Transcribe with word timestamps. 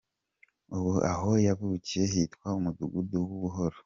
Ubu 0.75 0.93
aho 1.11 1.31
yavukiye 1.47 2.03
hitwa 2.13 2.47
Umudugudu 2.59 3.15
wa 3.21 3.27
Buhoro. 3.43 3.77